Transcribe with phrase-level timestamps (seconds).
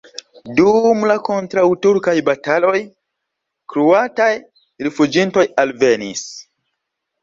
[0.59, 2.75] Dum la kontraŭturkaj bataloj
[3.77, 4.31] kroataj
[4.91, 6.31] rifuĝintoj alvenis.